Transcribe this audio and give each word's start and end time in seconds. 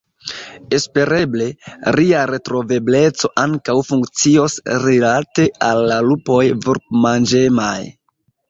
Espereble, 0.77 1.49
ria 1.95 2.23
netrovebleco 2.31 3.31
ankaŭ 3.43 3.77
funkcios 3.91 4.57
rilate 4.87 5.49
al 5.69 5.85
la 5.93 6.01
lupoj 6.09 6.43
vulpmanĝemaj. 6.67 7.79